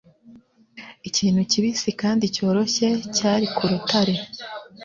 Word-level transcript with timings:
Ikintu 1.09 1.41
kibisi 1.51 1.89
kandi 2.01 2.23
cyoroshye 2.35 2.87
cyari 3.15 3.45
ku 3.55 3.63
rutare. 3.71 4.13